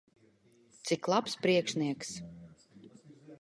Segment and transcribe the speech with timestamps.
[0.87, 2.11] Cik labs priekšnieks!